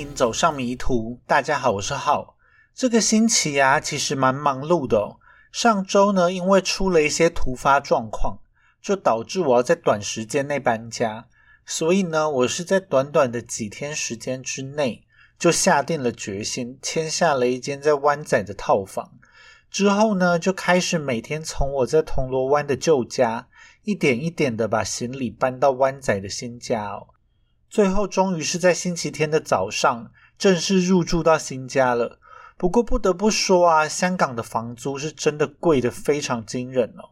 [0.00, 1.18] 迎走上迷途。
[1.26, 2.36] 大家好，我是浩。
[2.72, 5.16] 这个星期啊，其实蛮忙碌的。
[5.50, 8.38] 上周呢，因为出了一些突发状况，
[8.80, 11.26] 就导致我要在短时间内搬家。
[11.66, 15.04] 所以呢，我是在短短的几天时间之内，
[15.36, 19.10] 就下定了决心，签下了一间在湾仔的套房。
[19.68, 23.48] 之后呢，就开始每天从我在铜锣湾的旧家，
[23.82, 27.08] 一点一点的把行李搬到湾仔的新家哦。
[27.70, 32.18] 最后，终于是在星期天的早上正式入住到新家了。
[32.56, 37.10] 不过，不得不说啊，香港的房租是真的贵的非常惊人哦。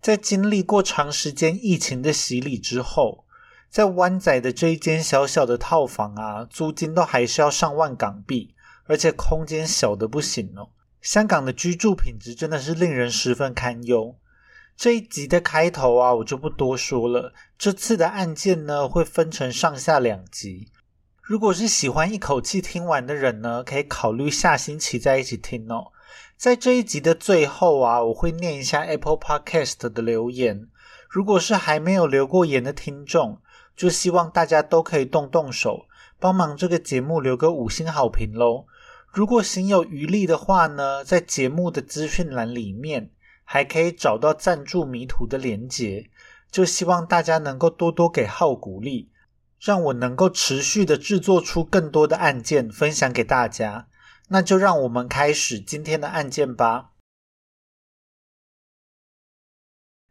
[0.00, 3.24] 在经历过长时间疫情的洗礼之后，
[3.68, 8.54] 在湾仔的这一间小小的套房啊，租金都还是要上万港币，
[8.86, 10.70] 而且空间小的不行哦。
[11.02, 14.16] 香港的居住品质真的是令人十分堪忧。
[14.78, 17.32] 这一集的开头啊，我就不多说了。
[17.58, 20.68] 这次的案件呢，会分成上下两集。
[21.20, 25.88] 如果是喜欢一口气听完的人呢，可以考虑下星期再一起听哦。
[26.36, 30.68] 在这一集的最后啊，我会念一下 Apple Podcast 的留言。
[31.08, 33.40] 如果是还没有留过言的听众，
[33.76, 35.86] 就希望大家都可以动动手，
[36.20, 38.66] 帮忙这个节目留个五星好评喽。
[39.12, 43.10] 如果行有余力的话呢，在节目的资讯栏里面。
[43.50, 46.10] 还可以找到赞助迷途的连结，
[46.50, 49.10] 就希望大家能够多多给号鼓励，
[49.58, 53.88] 让我能够持续的制作出更多的案件分享给大家。
[54.28, 56.90] 那就让我们开始今天的案件吧。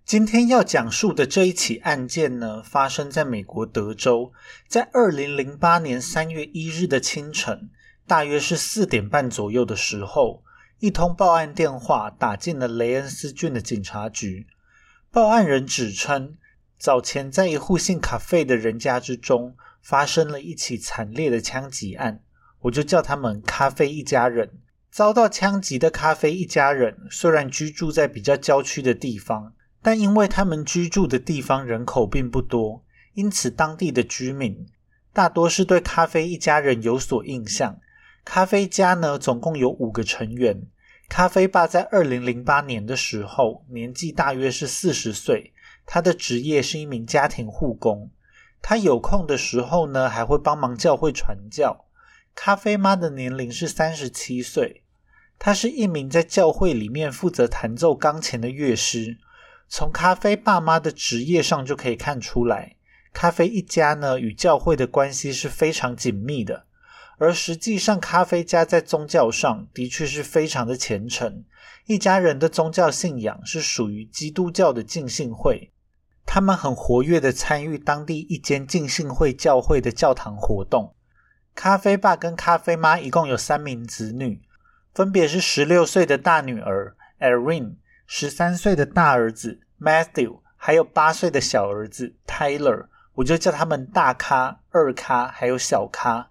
[0.03, 4.33] 今天要讲述的这一起案件呢，发生在美国德州，
[4.67, 7.69] 在二零零八年三月一日的清晨，
[8.08, 10.42] 大约是四点半左右的时候。
[10.80, 14.45] 一通报案电话打进了雷恩斯郡的警察局。
[15.10, 16.36] 报案人指称，
[16.77, 22.21] 早前在一户姓卡费的人家之中发生了一起惨烈的枪击案，
[22.61, 24.60] 我就叫他们“咖啡一家人”。
[24.92, 32.83] 遭到枪击的咖啡一家人虽然居住在比较郊区的地方，但因为他们居住的地方人口并不多，
[33.14, 34.67] 因此当地的居民
[35.11, 37.80] 大多是对咖啡一家人有所印象。
[38.30, 40.64] 咖啡家呢，总共有五个成员。
[41.08, 45.54] 咖啡爸在二零零八年的时候，年纪大约是四十岁。
[45.86, 48.11] 他的职业是一名家庭护工。
[48.61, 51.86] 他有空的时候呢，还会帮忙教会传教。
[52.36, 54.83] 咖啡妈的年龄是三十七岁，
[55.39, 59.17] 她是一名在教会里面负责弹奏钢琴的乐师。
[59.70, 62.76] 从咖啡爸妈的职业上就可以看出来，
[63.14, 66.67] 咖啡一家呢与教会的关系是非常紧密的。
[67.17, 71.44] 而实际上，咖啡家在宗教上的确是非常的虔诚。
[71.86, 75.72] 一家人的宗教信仰是属于基督教的浸信会，
[76.26, 80.95] 他们很活跃的参与当地一间浸信会教会的教堂活动。
[81.55, 84.42] 咖啡爸跟咖啡妈一共有三名子女，
[84.94, 92.88] 分别是十六岁的大女儿 Erin、十三岁的大儿子 Matthew，还有八岁的小儿子 Tyler。
[93.16, 96.30] 我就叫他们大咖、二咖还有小咖。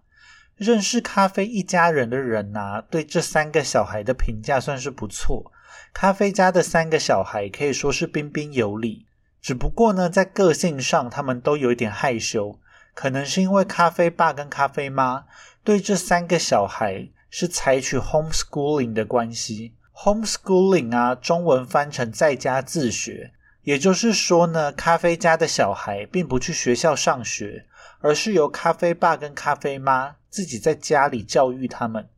[0.57, 5.53] 认识咖啡一家人的人呐，对这三个小孩的评价算是不错。
[5.93, 9.05] 咖啡家的三个小孩可以说是彬彬有礼，
[9.43, 12.59] 只不过呢，在个性上他们都有一点害羞，
[12.95, 15.27] 可能是因为咖啡爸跟咖啡妈
[15.63, 19.75] 对这三个小孩是采取 homeschooling 的关系。
[19.95, 27.67] homeschooling 啊，中文翻成在家自学，也就是说呢，咖啡家的小孩并不去学校上学，
[28.01, 30.17] 而是由咖啡爸跟咖啡妈。
[30.37, 32.11] 自己在家里教育他们，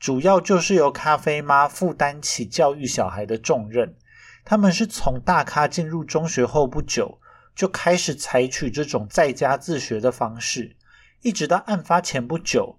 [0.00, 3.94] 主要就是由咖啡妈负担起教育小孩的重任。
[4.46, 7.18] 他们是从大咖进入中学后不久，
[7.54, 10.74] 就开始采取这种在家自学的方式，
[11.20, 12.78] 一直到案发前不久，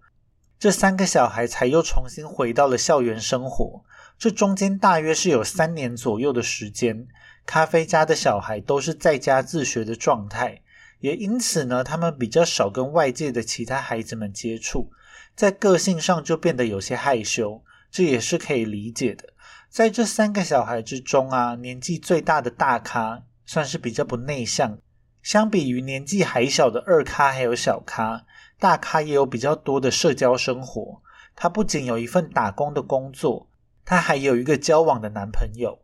[0.58, 3.84] 这三个小孩才又重新回到了校园生活。
[4.18, 7.08] 这中间大约是有三年左右的时间，
[7.46, 10.64] 咖啡家的小孩都是在家自学的状态。
[11.00, 14.92] 也因此呢，他们比较少跟外界的其他孩子们接触，
[15.36, 19.30] 在个性上就变得有些害羞，这也是可以理解的。
[19.70, 24.80] 在这三个小孩之中啊，年纪最大的大咖算是比较不内向，
[25.22, 28.26] 相比于年纪还小的二咖还有小咖，
[28.58, 31.02] 大咖也有比较多的社交生活。
[31.36, 33.48] 他不仅有一份打工的工作，
[33.86, 35.80] 他还有一个交往的男朋友。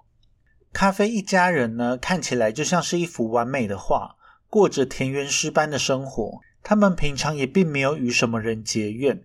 [0.72, 4.16] 咖啡一家人呢，看起来就像是一幅完美的画。
[4.54, 9.24] 过着田园诗般的生活，他们平常也并没有与什么人结怨，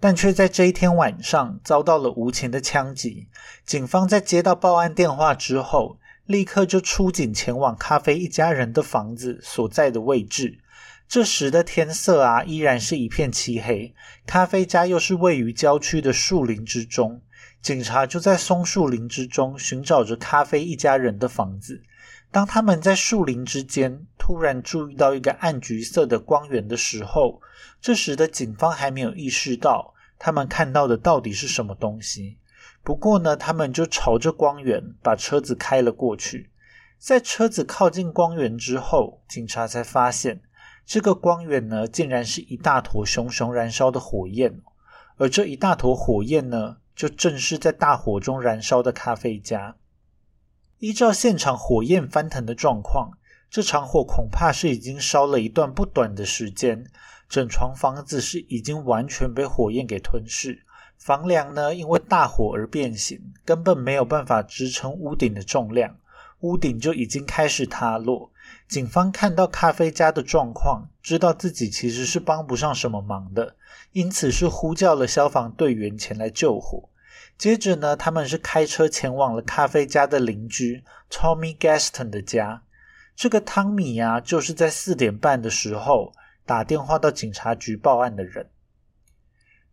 [0.00, 3.28] 但却在这一天晚上遭到了无情的枪击。
[3.64, 10.58] 警方在接到报案电话之后，立刻就出警前往咖啡一家人的房子所在的位置。
[11.06, 13.94] 这时的天色啊，依然是一片漆黑。
[14.26, 17.22] 咖啡家又是位于郊区的树林之中，
[17.62, 21.84] 警察就在松树林之中寻找着咖啡一家人的房子。
[22.36, 27.40] 当他们在树林之间突然注意到一个暗橘色的光源的时候，
[27.80, 32.36] 这时的警方还没有意识到他们看到的到底是什么东西。
[32.82, 36.50] 不过呢，他们就朝着光源把车子开了过去。
[36.98, 40.42] 在车子靠近光源之后，警察才发现。
[40.84, 44.60] 这个光源呢，竟然是一大坨熊熊燃烧的火焰，
[45.16, 49.76] 而这一大坨火焰呢，就正是在大火中燃烧的咖啡家。
[50.78, 53.12] 依照现场火焰翻腾的状况，
[53.48, 56.84] 这场火恐怕是已经烧了一段不短的时间，
[57.30, 60.64] 整幢房子是已经完全被火焰给吞噬，
[60.98, 65.96] 房梁呢因为大火而变形，根本没有办法支撑屋顶的重量，
[66.40, 68.30] 屋顶就已经开始塌落。
[68.68, 73.56] 警方看到咖啡家的状况，知道自己其实是帮不上什么忙的，
[73.92, 76.90] 因此是呼叫了消防队员前来救火。
[77.38, 82.62] 接着呢，他们是开车前往了咖啡家的邻居 Tommy Gaston 的家。
[83.14, 86.12] 这个汤米啊，就是在四点半的时候
[86.44, 88.48] 打电话到警察局报案的人。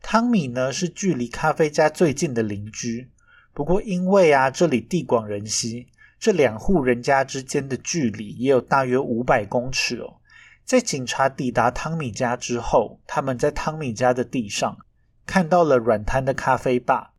[0.02, 3.10] 汤米呢，是距离咖啡家最近的邻居，
[3.54, 5.88] 不过因为啊，这里地广人稀。
[6.20, 10.22] 这两户人家之间的距离也有大约五百公尺哦。
[10.64, 14.78] 在警察抵达汤米家之后，他们在汤米家的地上
[15.26, 17.13] 看到了软瘫的咖啡坝。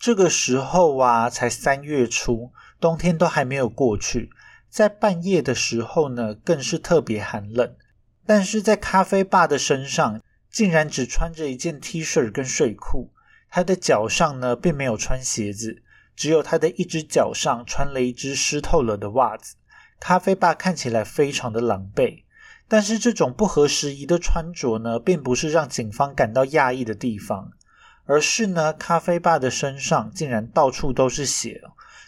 [0.00, 2.50] 这个时候啊，才三月初，
[2.80, 4.30] 冬天都还没有过去。
[4.70, 7.76] 在半夜的时候呢，更是特别寒冷。
[8.24, 13.12] 但是在咖啡爸的身上，竟然只穿着一件 T 恤跟睡裤，
[13.50, 15.82] 他的脚上呢，并没有穿鞋子。
[16.16, 19.56] 只有他的一只脚上穿了一只湿透了的袜子，
[19.98, 22.24] 咖啡爸看起来非常的狼狈。
[22.66, 27.50] 但是这种不合时宜的穿着呢，并不是让警方感到讶异的地方，
[28.10, 31.62] 而是呢，咖啡爸的身上竟然到处都是血，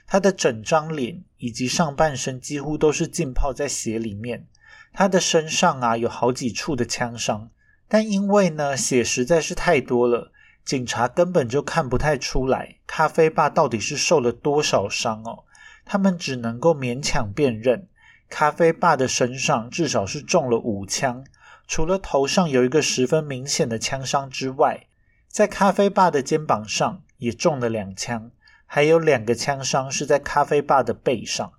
[0.04, 4.48] 他的整张脸以及上半身几乎都是浸泡在血里面。
[4.92, 7.50] 他的身上啊有好几处的枪伤，
[7.86, 10.32] 但因为呢血实在是太多了。
[10.64, 15.44] 警察根本就看不太出来，咖啡爸到底是受了多少伤哦。
[15.84, 17.86] 他们只能够勉强辨认，
[18.28, 21.24] 咖啡爸的身上至少是中了五枪，
[21.68, 24.88] 除了头上有一个十分明显的枪伤之外，
[25.32, 28.30] 在咖啡爸的肩膀上也中了两枪，
[28.66, 31.54] 还有两个枪伤是在咖啡爸的背上。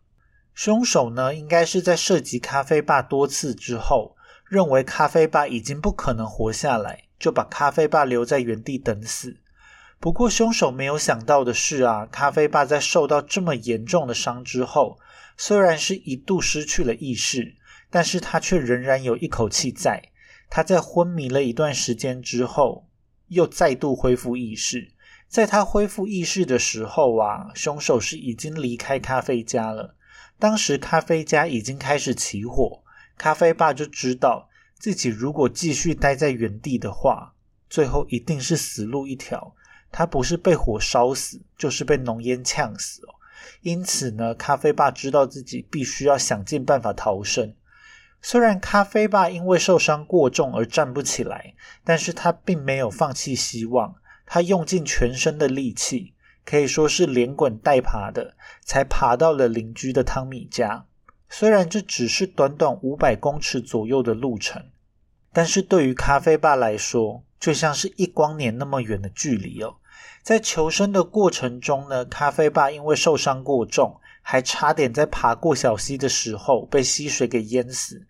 [0.53, 4.15] 凶手呢，应该是在射击咖啡爸多次之后，
[4.47, 7.05] 认为咖啡爸已经不可能活下来。
[7.17, 9.37] 就把咖啡爸留在原地等死。
[9.97, 14.99] 不过，凶手没有想到的是啊，咖啡爸在受到这么严重的伤之后，
[15.37, 17.55] 虽然是一度失去了意识，
[17.89, 20.11] 但是他却仍然有一口气在。
[20.49, 22.89] 他在昏迷了一段时间之后，
[23.33, 24.91] 又再度恢复意识。
[25.27, 29.95] 在他恢复意识的时候啊，凶手是已经离开咖啡家了。
[30.39, 32.83] 当时咖啡家已经开始起火，
[33.17, 34.49] 咖啡爸就知道。
[34.77, 37.33] 自己如果继续待在原地的话，
[37.69, 39.55] 最后一定是死路一条。
[39.91, 43.15] 他不是被火烧死，就是被浓烟呛死哦。
[43.61, 47.55] 因此呢，咖啡爸知道自己必须要想尽办法逃生。
[48.25, 53.95] 虽然咖啡爸因为受伤过重而站不起来，但是他并没有放弃希望。
[54.25, 56.13] 他用尽全身的力气，
[56.45, 60.85] 可以说是连滚带爬的，才爬到了邻居的汤米家。
[61.29, 64.63] 虽然这只是短短五百公尺左右的路程。
[65.33, 69.75] 但是对于咖啡爸来说，就像是一光年那么远的距离哦。
[70.21, 78.07] 在求生的过程中呢，咖啡爸因为受伤过重，还差点在爬过小溪的时候被溪水给淹死。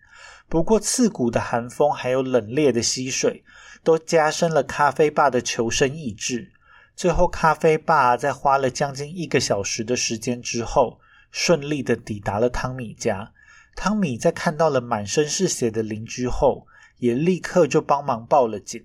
[0.54, 3.42] 不过刺骨的寒风还有冷冽的溪水，
[3.82, 6.52] 都加深了咖啡爸的求生意志。
[6.94, 11.00] 最后，咖啡爸在花了将近一个小时的时间之后，
[11.32, 13.32] 顺利的抵达了汤米家。
[13.74, 16.68] 汤米在看到了满身是血的邻居后，
[16.98, 18.80] 也立刻就帮忙报了警。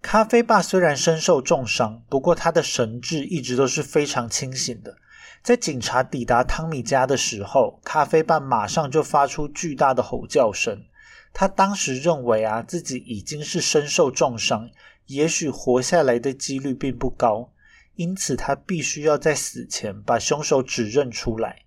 [0.00, 4.96] 咖啡爸虽然身受重伤，不过他的神智一直都是非常清醒的。
[5.42, 10.84] 在警察抵达汤米家的时候，咖啡伴马上就发出巨大的吼叫声。
[11.32, 14.70] 他当时认为啊，自己已经是身受重伤，
[15.06, 17.52] 也许活下来的几率并不高，
[17.94, 21.62] 因此他必须要在死前把凶手指认出来。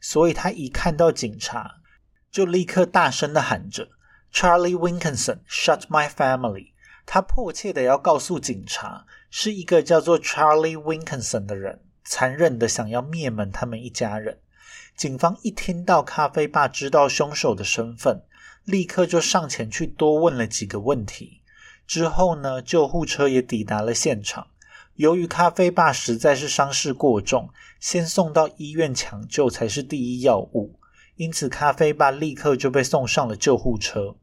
[0.00, 1.80] 所以他一看到警察，
[2.30, 3.88] 就立刻大声的喊着。
[4.32, 6.72] Charlie Winkinson shut my family。
[7.04, 14.40] 他迫切的要告诉警察，是一个叫做 Charlie Winkinson 的人，残忍的想要灭门他们一家人。
[14.96, 18.22] 警方一听到咖啡爸知道凶手的身份，
[18.64, 21.40] 立刻就上前去多问了几个问题。
[21.86, 24.48] 之后呢，救护车也抵达了现场。
[24.96, 30.80] 由于咖啡爸实在是伤势过重，先送到医院抢救才是第一要务，
[31.14, 34.16] 因此咖啡爸立刻就被送上了救护车。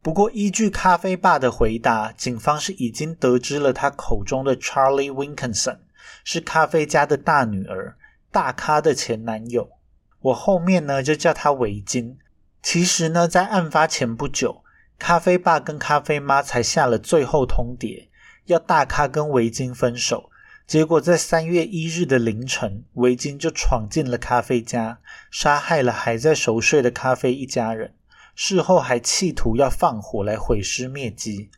[0.00, 5.80] 不过，依据咖啡爸的回答，警方是已经得知了他口中的 Charlie Winkinson
[6.28, 7.96] 是咖啡家的大女儿，
[8.32, 9.70] 大咖的前男友。
[10.18, 12.16] 我后面呢就叫他围巾。
[12.60, 14.64] 其实呢，在案发前不久，
[14.98, 18.08] 咖啡爸跟咖啡妈才下了最后通牒。
[18.46, 20.28] 要大咖跟维京分手，
[20.66, 24.98] 结果在三月一日的凌晨，维京就闯进了咖啡家，
[25.30, 27.94] 杀害了还在熟睡的咖啡一家人。
[28.34, 31.50] 事后还企图要放火来毁尸灭迹。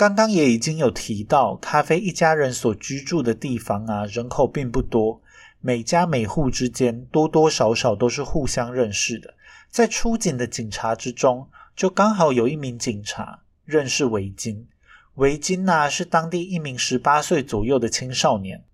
[0.00, 5.20] 刚刚也已经有提到，咖啡一家人所居住的地方啊，人口并不多，
[5.60, 9.34] 每家每户之间多多少少都是互相认识的。
[9.68, 14.66] 在出警的警察之中，就刚好有一名警察认识维京。
[15.16, 18.64] 维金呐是当地一名十八岁左右的青少年，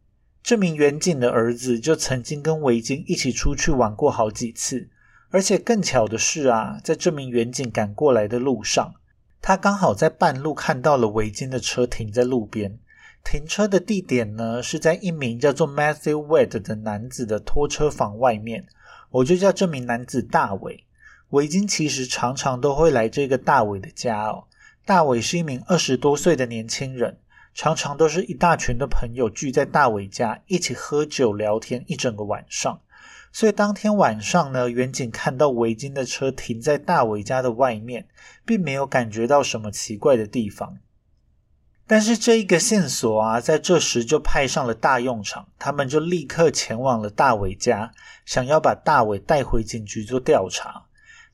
[0.45, 4.89] 这名远景的儿子就曾经跟维金一起出去玩过好几次，
[5.31, 8.95] 而且更巧的是啊，在这名远景赶过来的路上，
[9.41, 12.79] 他刚好在半路看到了围巾的车停在路边，
[13.23, 18.67] 停车的地点呢是在一名叫做 Matthew Wade 的男子的拖车房外面，
[19.11, 20.85] 我就叫这名男子大伟。
[21.31, 24.45] 围巾其实常常都会来这个大伟的家哦。
[24.85, 27.19] 大伟是一名二十多岁的年轻人，
[27.53, 32.81] 常常都是一大群的朋友聚在大伟家一起喝酒聊天一整个晚上。
[33.37, 38.09] 所以当天晚上呢，远景看到维金的车停在大伟家的外面，
[38.47, 40.79] 并没有感觉到什么奇怪的地方。
[41.87, 47.93] 但是这一个线索啊，在这时就派上了大用场，他们就立刻前往了大伟家，
[48.25, 50.87] 想要把大伟带回警局做调查。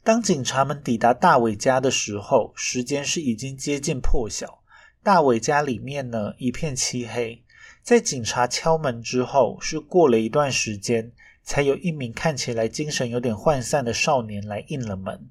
[0.02, 4.58] 当警察们抵达大伟家的时候，时间是已经接近破晓。
[5.04, 7.44] 大伟家里面呢一片漆黑。
[7.84, 15.28] 在警察敲门之后，是过了一段时间，才有一名看起来精神有点涣散的少年来应了门。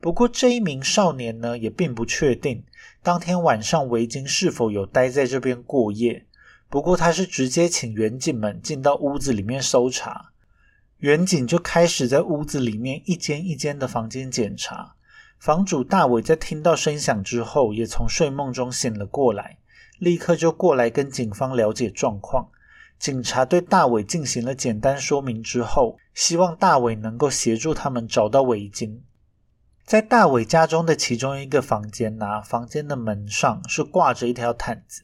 [0.00, 2.64] 不过这一名少年呢，也并不确定
[3.02, 6.26] 当天晚上维京是否有待在这边过夜。
[6.68, 10.30] 不过他是直接请远景们进到屋子里面搜查。
[10.98, 14.94] 远景就开始在屋子里面一间一间的房间检查。
[15.38, 19.58] 房主大伟在听到声响之后，也从睡梦中醒了过来，
[19.98, 22.48] 立刻就过来跟警方了解状况。
[23.02, 29.00] 警察对大伟进行了简单说明之后，希望大伟能够协助他们找到围巾。
[29.84, 35.02] 在大伟家中的其中一个房间呐，房间的门上是挂着一条毯子。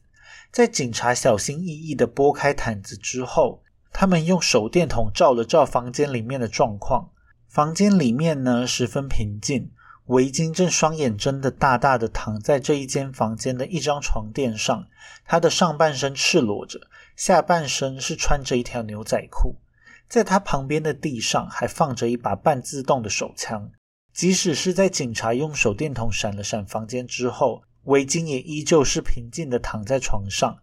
[0.53, 7.11] 在警察小心翼翼的拨开毯子之后，他们用手电筒照了照房间里面的状况，
[7.49, 9.73] 房间里面呢十分平静。
[10.07, 14.87] 围巾正双眼睁得大大的躺在这一间房间的一张床垫上，
[15.27, 16.81] 他的上半身赤裸着，
[17.19, 19.57] 下半身是穿着一条牛仔裤。
[20.09, 23.73] 在他旁边的地上还放着一把半自动的手枪。
[24.13, 30.59] 即使是在警察用手电筒闪了闪房间之后，维京也依旧是平静的躺在床上。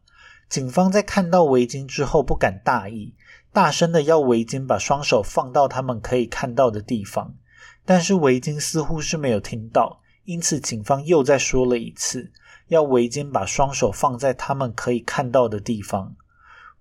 [0.47, 3.13] 警方在看到围巾之后不敢大意，
[3.51, 7.35] 大声的要围巾把双手放到他们可以看到的地方，
[7.83, 12.31] 但是围巾似乎是没有听到，因此警方又再说了一次，
[12.69, 16.15] 要围巾把双手放在他们可以看到的地方。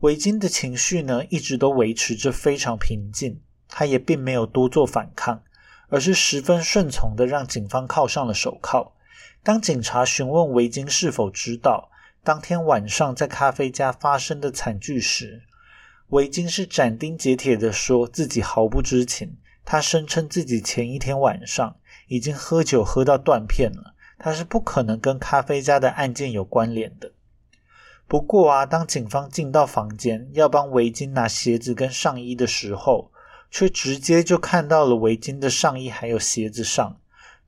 [0.01, 5.43] 维京的情绪呢，一直都维持着非常平静，他也并没有多做反抗，
[5.89, 8.93] 而是十分顺从的让警方铐上了手铐。
[9.43, 11.91] 当警察询问维京是否知道。
[12.23, 15.43] 当天晚上在咖啡家发生的惨剧时，
[16.09, 19.37] 维京是斩钉截铁的说自己毫不知情。
[19.63, 21.77] 他声称自己前一天晚上
[22.09, 27.13] 已经喝酒喝到断片了，他是不可能跟咖啡家的案件有关联的。
[28.07, 33.11] 不过啊，当警方进到房间要帮围巾拿鞋子跟上衣的时候，
[33.51, 36.97] 却直接就看到了围巾的上衣还有鞋子上。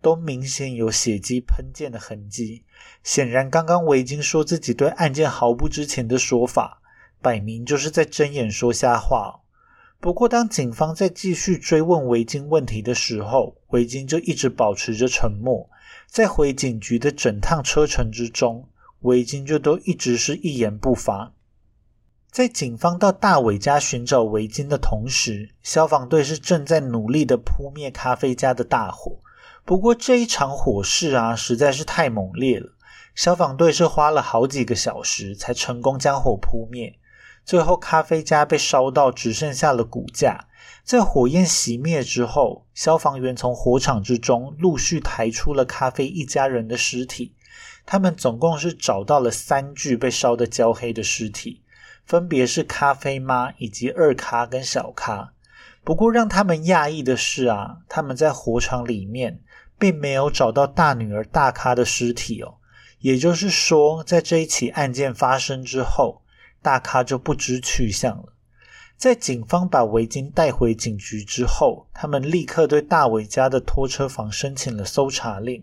[0.02, 2.62] 都明显有血迹喷溅的痕迹，
[3.02, 6.80] 显然刚刚围巾说自己对案件毫不知情的说法，
[7.20, 9.40] 摆明就是在睁眼说瞎话。
[9.98, 15.68] 不过，当警方在继续追问围巾问题的时候，围巾就一直保持着沉默。
[16.06, 18.68] 在回警局的整趟车程之中，
[19.06, 21.32] 围巾就都一直是一言不发。
[22.30, 29.20] 在警方到大伟家寻找围巾的同时，消防队是正在努力的扑灭咖啡家的大火。
[29.64, 32.72] 不过这一场火势啊，实在是太猛烈了。
[33.14, 36.98] 消防队是花了好几个小时才成功将火扑灭。
[37.44, 40.48] 最后，咖啡家被烧到只剩下了骨架，
[40.82, 47.35] 在火焰熄灭之后，消防员从火场之中陆续抬出了咖啡一家人的尸体。
[47.86, 51.62] 他们总共是找到了三具被烧得焦黑的尸体，
[52.04, 55.32] 分别是咖啡妈以及二咖跟小咖。
[55.84, 59.40] 不过让他们讶异的是啊，他们在火场里面
[59.78, 62.56] 并没有找到大女儿大咖的尸体哦。
[62.98, 66.22] 也就是说，在这一起案件发生之后，
[66.60, 68.32] 大咖就不知去向了。
[68.96, 75.62] 在警方把围巾带回警局之后，他们立刻对大伟家的拖车房申请了搜查令，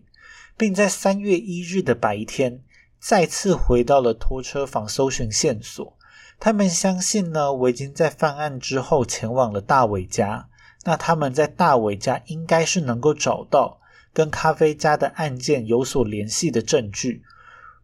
[0.58, 2.62] 并在三月一日的白天
[3.00, 5.98] 再次回到了拖车房搜寻线索。
[6.40, 10.50] 他们相信呢，我已经在犯案之后前往了大伟家，
[10.84, 13.80] 那他们在大伟家应该是能够找到
[14.14, 17.24] 跟咖啡家的案件有所联系的证据。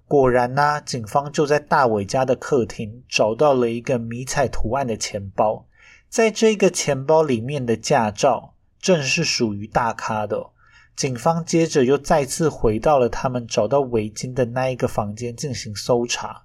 [0.07, 5.65] 果然呢，警方就在大伟家的客厅找到了一个迷彩图案的钱包，
[6.09, 10.49] 在这个钱包里面的驾照正是属于大咖的。
[10.99, 16.43] 警方接着又再次回到了他们找到围巾的那一个房间进行搜查。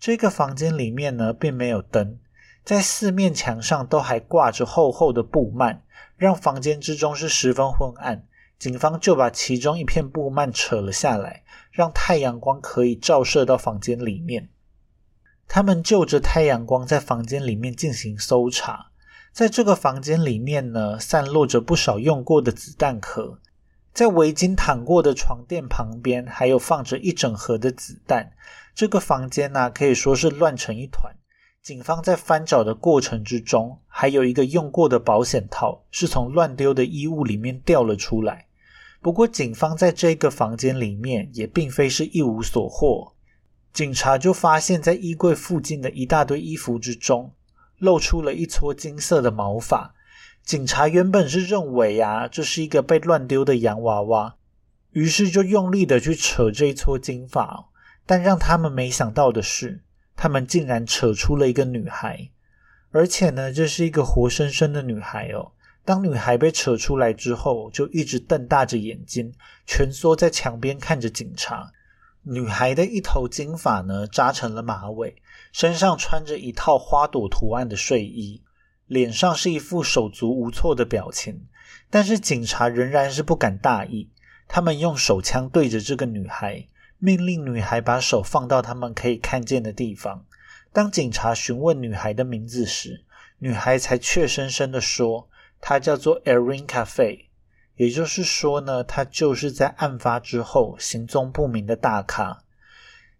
[0.00, 2.18] 这个房间里面呢，并没有灯，
[2.64, 5.78] 在四面墙上都还挂着厚厚的布幔，
[6.16, 8.26] 让房间之中是十分昏暗。
[8.58, 14.48] 警方就把其中一片布幔扯了下来，让太阳光可以照射到房间里面。
[15.46, 18.90] 他们就着太阳光在房间里面进行搜查。
[19.30, 23.38] 在这个房间里面呢，散落着不少用过的子弹壳。
[23.94, 28.32] 在围巾躺过的床垫旁边，还有放着一整盒的子弹。
[28.74, 31.14] 这个房间呢，可以说是乱成一团。
[31.62, 38.46] 警方在翻找的过程之中，还有一个用过的保险套是从乱丢的衣物里面掉了出来。
[39.00, 43.14] 不过，警方在这个房间里面也并非是一无所获。
[43.72, 47.32] 警察就发现，在衣柜附近的一大堆衣服之中，
[47.78, 49.94] 露出了一撮金色的毛发。
[50.44, 54.36] 警察原本是认为啊，这是一个被乱丢的洋娃娃，
[54.92, 57.66] 于是就用力的去扯这一撮金发。
[58.06, 59.80] 但让他们没想到的是。
[60.16, 62.30] 他们竟然扯出了一个女孩，
[62.92, 65.50] 而且呢，这是一个活生生的女孩哦。
[65.84, 69.32] 当女孩被扯出来之后，就一直瞪大着眼睛，
[69.66, 71.72] 蜷缩在墙边看着警察。
[72.22, 75.16] 女孩的一头金发呢，扎成了马尾，
[75.50, 78.40] 身上穿着一套花朵图案的睡衣，
[78.94, 81.46] 脸上是一副手足无措的表情。
[81.90, 84.08] 但是警察仍然是不敢大意，
[84.46, 86.68] 他们用手枪对着这个女孩。
[86.98, 90.24] 命令女孩把手放到他们可以看见的地方。
[90.72, 93.04] 当警察询问女孩的名字时，
[93.38, 95.28] 女孩才怯生生的说
[95.60, 97.26] ：“她叫做 Erin Cafe。”
[97.76, 102.42] 也就是说呢，她就是在案发之后行踪不明的大咖。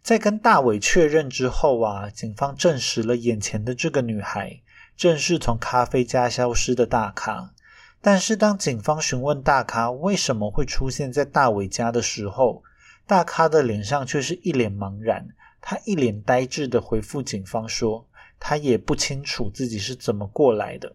[0.03, 4.61] 在跟大伟确认之后啊，警方证实了眼前的这个女孩
[4.97, 7.53] 正是从咖啡家消失的大咖。
[8.01, 12.63] 但是，当警方询问大咖为什么会出现在大伟家的时候，
[13.07, 15.29] 大咖的脸上却是一脸茫然，
[15.61, 18.07] 他一脸呆滞的回复警方说
[18.39, 20.95] ：“他也不清楚自己是怎么过来的，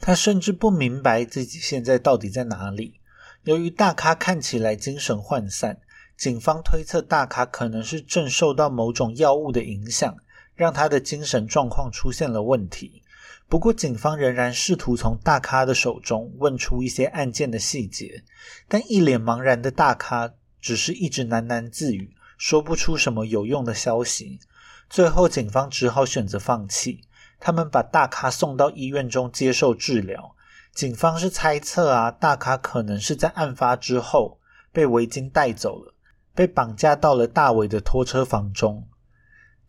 [0.00, 3.00] 他甚至不明白自己现在到底在哪里。”
[3.44, 5.78] 由于大咖看起来精神涣散，
[6.16, 10.16] 警方推测大咖可能是正受到某种药物的影响，
[10.54, 13.02] 让他的精神状况出现了问题。
[13.50, 18.22] 不过，警方仍然试图从大咖的手中问出一些案件的细节，
[18.68, 20.32] 但一脸茫然的大咖。
[20.62, 24.38] 只是一直喃喃自语，说不出什么有用的消息。
[24.90, 27.00] 最后，警方只好选择放弃。
[27.40, 30.36] 他们把大咖送到医院中接受治疗。
[30.74, 34.38] 警方是猜测啊，大咖可能是在案发之后
[34.70, 35.94] 被围巾带走了，
[36.34, 38.86] 被绑架到了大伟的拖车房中。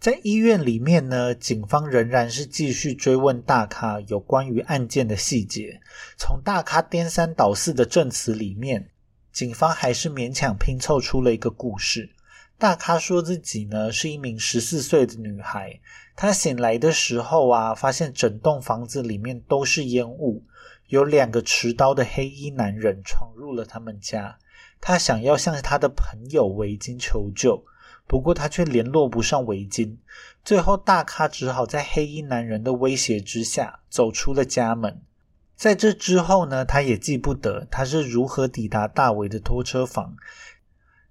[0.01, 5.79] 在医院里面呢，警方仍然是继续追问大咖有关于案件的细节。
[6.17, 8.89] 从大咖颠三倒四的证词里面。
[9.31, 12.09] 警方还是勉强拼凑出了一个故事。
[12.57, 15.79] 大咖说自己呢是一名十四岁的女孩，
[16.15, 20.43] 她醒来的时候啊，发现整栋房子里面都是烟雾，
[20.87, 24.37] 有两个持刀的黑衣男人闯入了他们家。
[24.81, 27.63] 她想要向她的朋友围巾求救，
[28.11, 29.95] 不过他却联络不上围巾。
[30.43, 35.01] 最后，大咖只好在黑衣男人的威胁之下走出了家门。
[35.55, 40.17] 在这之后呢，他也记不得他是如何抵达大伟的拖车房。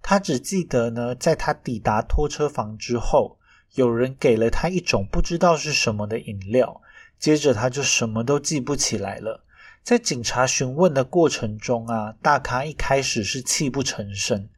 [0.03, 3.39] 他只记得呢，在他抵达拖车房之后，
[3.77, 6.83] 有人给了他一种不知道是什么的饮料。
[7.19, 9.43] 接着他就什么都记不起来了。
[9.83, 14.51] 在警察询问的过程中啊，大咖一开始是泣不成声，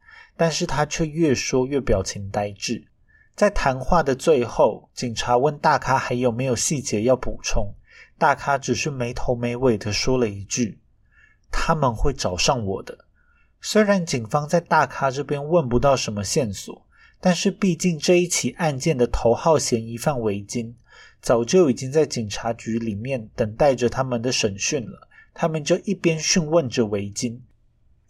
[0.43, 2.85] 但是他却越说越表情呆滞。
[3.33, 7.73] 在谈话的最后，警察问大咖还有没有细节要补充。
[8.17, 10.79] 大咖只是没头没尾的说了一句
[11.49, 13.05] ：“他们会找上我的。”
[13.61, 16.85] 虽然警方在大咖这边问不到什么线索，
[17.21, 20.75] 但是毕竟这一起案件的头号嫌疑犯维金
[21.21, 25.07] 早就已经在警察局里面等待着他们的审讯了。
[25.33, 27.41] 他们就一边讯问着维金，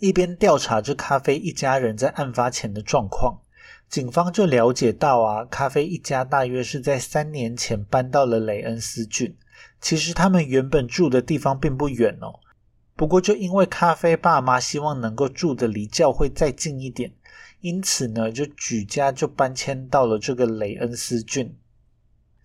[0.04, 3.40] 一边调查这咖啡一家人在案发前的状况。
[3.88, 9.38] 警方就了解到啊，咖啡一家大约是在三年前搬到了雷恩斯郡。
[9.80, 12.42] 其实他们原本住的地方并不远哦。
[12.98, 17.14] 不过，就因为咖啡爸妈希望能够住的离教会再近一点，
[17.62, 21.56] 因此呢，就举家就搬迁到了这个雷恩斯郡。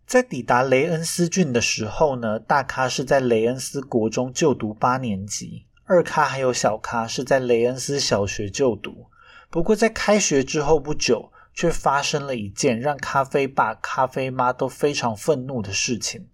[0.07, 9.07] 在抵达雷恩斯郡的时候呢，大咖是在雷恩斯国中就读八年级，二咖还有小咖是在雷恩斯小学就读。
[9.49, 16.29] 不过，在开学之后不久，却发生了一件让咖啡爸、咖啡妈都非常愤怒的事情。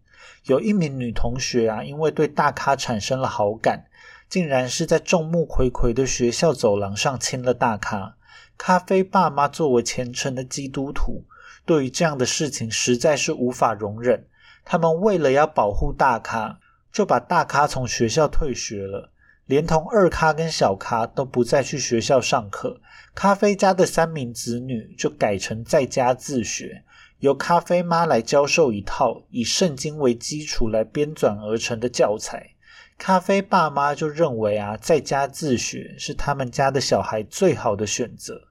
[0.47, 3.87] 有一名女同学啊，因为对大咖产生了好感。
[4.29, 8.17] 竟然是在众目睽睽的学校走廊上亲了大咖。
[8.59, 11.23] 咖啡爸妈作为虔诚的基督徒，
[11.64, 14.27] 对于这样的事情实在是无法容忍。
[14.64, 16.59] 他们为了要保护大咖，
[16.90, 19.12] 就把大咖从学校退学了，
[19.47, 22.81] 连同二咖跟小咖都不再去学校上课。
[23.15, 26.83] 咖啡家的三名子女就改成在家自学，
[27.19, 32.51] 由咖啡妈来教授一套以圣经为基础来编纂而成的教材。
[32.97, 38.49] 咖啡爸妈就认为啊，在家自学是他们家的小孩最好的选择，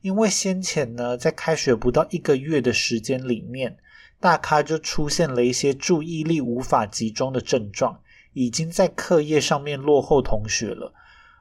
[0.00, 3.76] 因为先前呢，在开学不到一个月的时间里面，
[4.20, 8.00] 大咖就出现了一些注意力无法集中的症状，
[8.34, 10.92] 已经在课业上面落后同学了。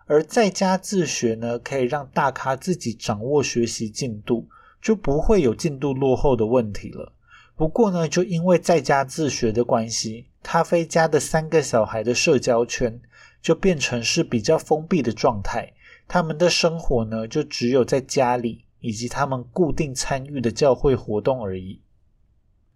[0.05, 4.47] 而在家自学呢，可以让大咖自己掌握学习进度，
[4.81, 7.13] 就不会有进度落后的问题了。
[7.55, 10.27] 不过呢，就因为在家自学的关系。
[10.41, 12.99] 咖啡家的三个小孩的社交圈
[13.41, 15.71] 就变成是比较封闭的状态，
[16.05, 21.79] 他们的生活呢就只有在家里以及他们固定参与的教会活动而已。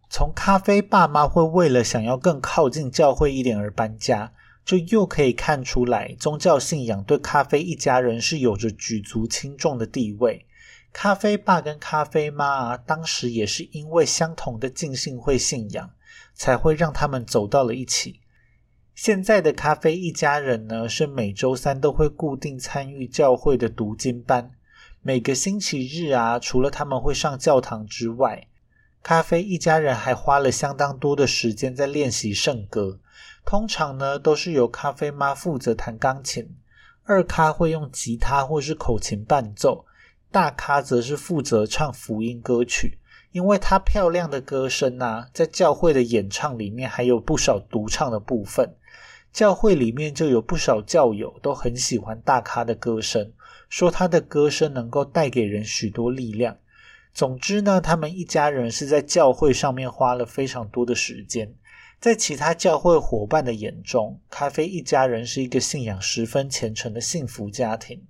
[0.10, 4.32] 从咖啡爸妈会为了想要更靠近教会一点而搬家，
[4.66, 10.46] 就又可以看出来宗教信仰对咖啡一家人是有着举足轻重的地位。
[10.92, 15.92] 咖啡爸跟咖啡妈啊，当时也是因为相同的浸信会信仰。
[16.38, 18.22] 才会让他们走到了一起。
[18.94, 24.52] 现在的咖啡一家人呢，是每周三都会固定参与教会的读经班。
[25.02, 28.48] 每个星期日啊，除了他们会上教堂之外，
[29.08, 33.00] 咖啡一家人还花了相当多的时间在练习圣歌。
[33.46, 36.54] 通常呢，都是由咖啡妈负责弹钢琴，
[37.06, 39.86] 二咖会用吉他或是口琴伴奏，
[40.30, 43.00] 大咖则是负责唱福音歌曲。
[43.32, 48.76] 因为她漂亮的歌声啊，在教会的演唱里面还有不少独唱的部分，
[49.32, 53.32] 教会里面就有不少教友都很喜欢大咖的歌声，
[53.70, 56.58] 说他的歌声能够带给人许多力量。
[57.18, 61.56] 总之呢，他们一家人是在教会上面花了非常多的时间，
[62.00, 68.06] 在其他教会伙伴的眼中，咖啡一家人是一个信仰十分虔诚的幸福家庭。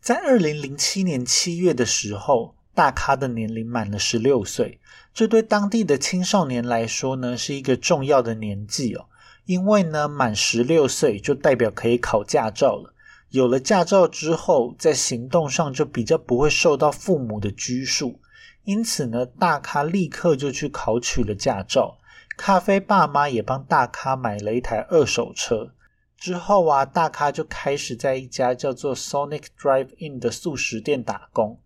[0.00, 2.56] 在二零零七年七月的时候。
[2.74, 4.80] 大咖的年龄满了十六岁，
[5.12, 9.04] 这对当地的青少年来说呢，是一个重要的年纪哦。
[9.44, 12.94] 因为呢，满十六岁就代表可以考驾照了。
[13.32, 18.20] 有了驾照之后，在行动上就比较不会受到父母的拘束。
[18.64, 21.98] 因此呢，大咖立刻就去考取了驾照。
[22.36, 25.72] 咖啡爸妈也帮大咖买了一台二手车。
[26.18, 31.58] 之后啊，大咖就开始在一家叫做 Sonic Drive In 的素食店打工。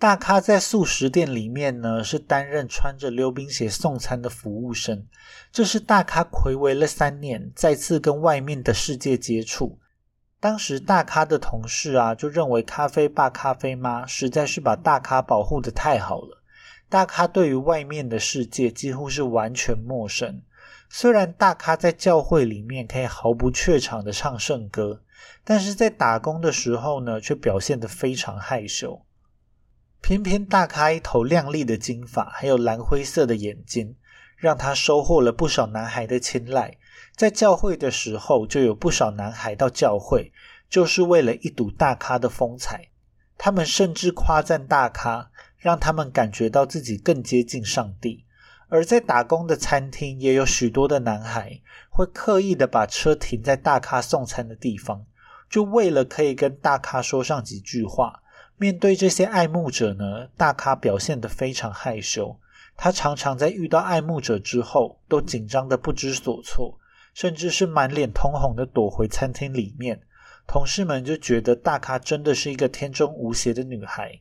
[0.00, 5.06] 大咖在素食店里面呢，是担任穿着溜冰鞋送餐的服务生。
[5.52, 9.78] 这是大咖暌违了三年，再次跟外面的世界接触。
[10.40, 16.42] 当时大咖的同事啊，就认为咖啡爸、咖啡妈实在是把大咖保护的太好了。
[16.88, 20.42] 大咖对于外面的世界几乎是完全陌生。
[20.88, 25.02] 虽然大咖在教会里面可以毫不怯场的唱圣歌，
[25.44, 29.04] 但是在打工的时候呢，却表现得非常害羞。
[30.00, 33.96] 偏偏大咖一头亮丽的金发，还有蓝灰色的眼睛，
[34.36, 36.78] 让他收获了不少男孩的青睐。
[37.18, 40.32] 在教会的时候，就有不少男孩到教会，
[40.70, 42.90] 就是为了一睹大咖的风采。
[43.36, 48.24] 他们甚至夸赞大咖，让他们感觉到自己更接近上帝。
[48.68, 55.04] 而在打工的餐厅，也有许多的男孩会刻意的把车停在大咖送餐的地方，
[55.50, 58.22] 就为了可以跟大咖说上几句话。
[58.58, 62.38] 面对这些爱慕者呢，大咖表现得非常害羞。
[62.76, 66.77] 他常常在遇到爱慕者之后，都紧张的不知所措，
[67.18, 70.02] 甚至是满脸通红的躲回餐厅里面。
[70.46, 74.20] 同事们就觉得大咖真的是一个天真无邪的女孩。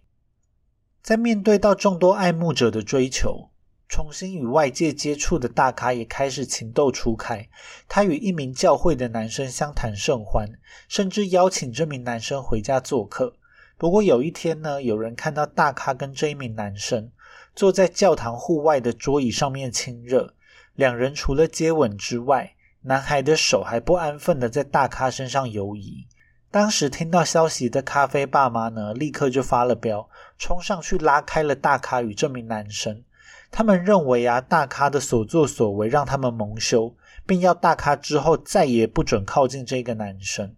[1.04, 3.52] 在面对到众多爱慕者的追求，
[3.88, 7.48] 重新与外界接触的大咖也开始情窦初开。
[7.88, 10.50] 他与一名教会的男生相谈甚欢，
[10.90, 13.36] 甚至邀请这名男生回家做客。
[13.78, 17.12] 不过有一天呢，有人看到大咖跟这一名男生
[17.54, 20.34] 坐在教堂户外的桌椅上面亲热，
[20.74, 22.56] 两人除了接吻之外，
[22.88, 26.08] 男孩的手还不安分的在大咖身上游移。
[26.50, 33.04] 当时听到消息的咖啡爸妈呢，立刻就发了飙，冲上去拉开了大咖与这名男生。
[33.52, 36.96] 他们认为啊，大咖的所作所为让他们蒙羞，
[37.26, 40.56] 并要大咖之后再也不准靠近这个男生。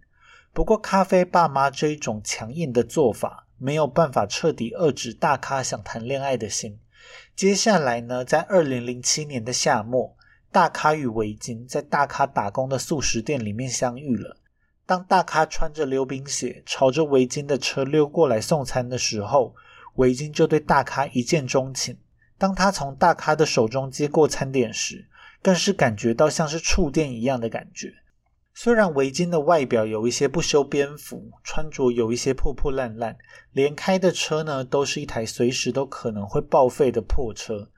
[0.53, 6.79] 不过，咖啡爸妈这一种强硬的做法没有办法彻底遏制大咖想谈恋爱的心。
[7.35, 10.15] 接下来呢，在二零零七年的夏末，
[10.51, 14.38] 大咖与围巾在大咖打工的素食店里面相遇了。
[14.85, 19.53] 当大咖穿着溜冰鞋朝着围巾的车溜过来送餐的时候，
[19.95, 21.97] 围巾就对大咖一见钟情。
[22.39, 25.07] 当他从大咖的手中接过餐点时，
[25.43, 27.93] 更是感觉到像是触电一样的感觉。
[28.55, 33.15] 虽然围巾的外表有一些不修边幅，穿着有一些破破烂烂，
[33.51, 37.69] 连开的车呢都是一台随时都可能会报废的破车，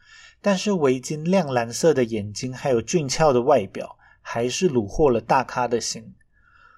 [0.42, 6.14] 但是围巾亮蓝色的眼睛还有俊俏的外表，还是虏获了大咖的心。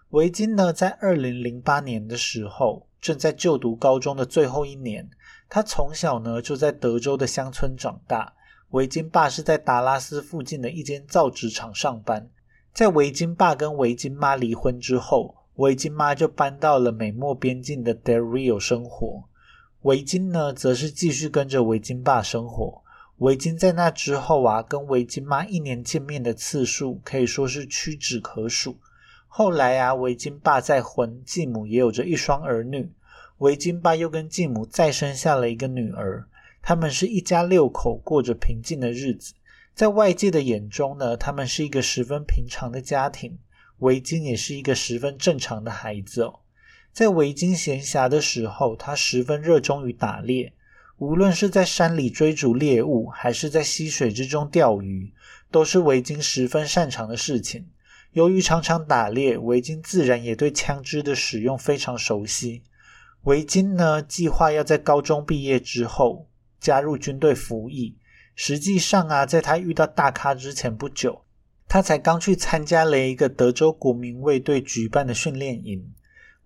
[0.09, 5.09] 围巾呢，在二零零八年的时候，正在就读高中的最后一年，
[5.49, 8.33] 他从小呢就在德州的乡村长大。
[8.71, 12.29] 围巾爸是在达拉斯附近的一间造纸厂上班。
[12.73, 19.23] 在围巾爸跟围巾妈离婚之后，围巾妈就搬到了美墨边境的 Del Rio 生活。
[19.83, 22.82] 围巾呢，则是继续跟着围巾爸生活。
[23.23, 28.75] 围巾在那之后啊，跟围巾妈一年见面的次数可以说是屈指可数。
[29.29, 32.91] 后来啊，围巾爸再婚，继母也有着一双儿女。
[33.37, 36.27] 围巾爸又跟继母再生下了一个女儿，
[36.61, 39.33] 他们是一家六口，过着平静的日子。
[39.73, 43.39] 在外界的眼中呢，他们是一个十分平常的家庭。
[43.77, 46.41] 围巾也是一个十分正常的孩子哦。
[46.91, 50.51] 在围巾闲暇的时候，他十分热衷于打猎。
[50.97, 55.11] 无论是在山里追逐猎物，还是在溪水之中钓鱼，
[55.51, 57.67] 都是围巾十分擅长的事情。
[58.11, 62.61] 由于常常打猎，围巾自然也对枪支的使用非常熟悉。
[63.23, 66.27] 围巾呢，计划要在高中毕业之后
[66.59, 67.97] 加入军队服役。
[68.35, 71.23] 实际上啊，在他遇到大咖之前不久，
[71.67, 75.93] 他才刚去参加了一个德州国民卫队举办的训练营。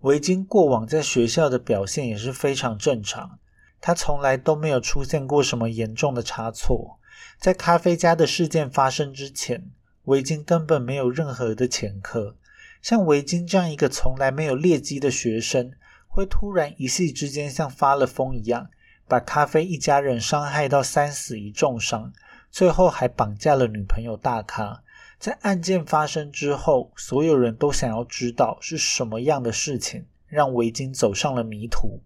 [0.00, 3.38] 维金过往在学校的表现也是非常正常，
[3.80, 6.98] 他从来都没有出现过什么严重的差错。
[7.38, 9.70] 在咖啡家的事件发生之前，
[10.04, 12.36] 维金根本没有任何的前科。
[12.82, 15.72] 像维金这样一个从来没有劣迹的学生，
[16.06, 18.70] 会突然一夕之间像发了疯一样。
[19.06, 22.12] 把咖啡一家人伤害到三死一重伤，
[22.50, 24.82] 最后还绑架了女朋友大咖。
[25.18, 32.00] 在案件发生之后，所有人都想要知道是什么样的事情让维金走上了迷途。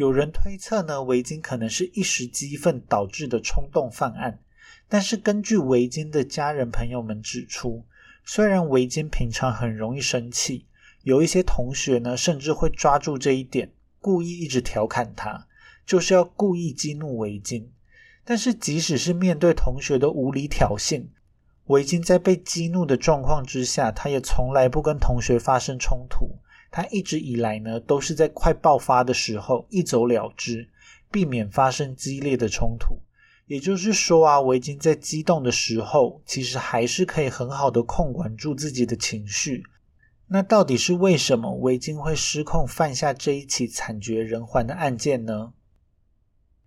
[0.00, 4.38] 有人推测呢，维金可能是一时激愤导致的冲动犯案。
[4.88, 7.84] 但是根据维金的家人朋友们指出，
[8.24, 10.64] 虽然维金平常很容易生气，
[11.02, 15.46] 有一些同学呢甚至会抓住这一点，故意一直调侃他。
[15.84, 17.66] 就是要故意激怒围巾，
[18.24, 21.04] 但是即使是面对同学的无理挑衅，
[21.66, 26.38] 围巾在被激怒的状况之下，他也从来不跟同学发生冲突。
[26.70, 30.68] 他一直以来呢，都是在快爆发的时候一走了之，
[31.10, 33.00] 避免发生激烈的冲突。
[33.46, 39.64] 也就是说啊，围巾在激动的时候，其实还是可以很好的控管住自己的情绪。
[40.28, 45.52] 那到底是为什么围巾会失控，犯下这一起惨绝人寰的案件呢？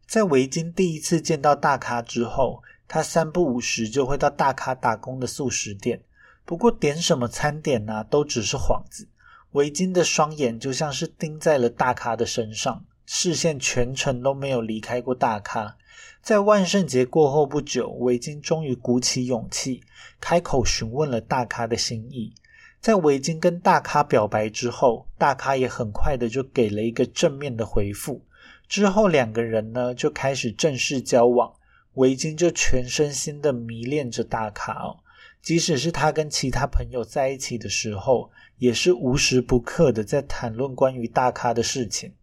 [0.05, 6.03] 在维金第一次见到大咖之后，他三不五时就会到大咖打工的素食店。
[6.43, 9.07] 不过点什么餐点呢，都只是幌子。
[9.53, 15.77] 维金的双眼就像是盯在了大咖的身上，视线全程都没有离开过大咖。
[16.23, 19.81] 在万圣节过后不久，维金终于鼓起勇气
[20.19, 22.33] 开口询问了大咖的心意。
[22.81, 28.23] 在维金跟大咖表白之后，大咖也很快的就给了一个正面的回复。
[28.67, 31.53] 之后两个人呢就开始正式交往，
[31.93, 34.97] 维金就全身心的迷恋着大咖哦。
[35.43, 38.31] 即使是他跟其他朋友在一起的时候，
[38.63, 42.13] 也是无时不刻的在谈论关于大咖的事情。